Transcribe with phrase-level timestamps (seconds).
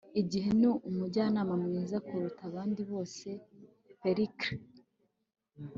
[0.21, 3.27] igihe ni umujyanama mwiza kuruta abandi bose.-
[4.01, 4.63] pericles